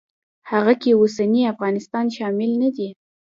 هغه 0.51 0.73
کې 0.81 0.91
اوسنی 1.01 1.41
افغانستان 1.53 2.05
شامل 2.15 2.51
نه 2.63 2.69
دی. 2.75 2.89